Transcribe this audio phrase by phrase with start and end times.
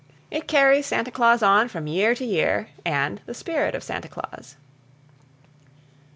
[0.31, 4.57] It carries Santa Claus on from year to year and the spirit of Santa Claus.